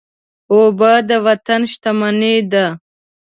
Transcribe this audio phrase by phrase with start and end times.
[0.53, 2.65] اوبه د وطن شتمني ده.